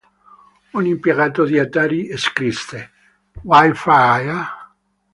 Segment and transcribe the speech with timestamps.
[0.71, 2.89] Un impiegato di Atari scrisse
[3.43, 4.33] "Why Frye?